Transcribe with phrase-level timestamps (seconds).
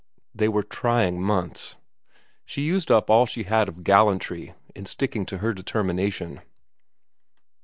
[0.33, 1.75] They were trying months.
[2.43, 6.41] She used up all she had of gallantry in sticking to her deter mination.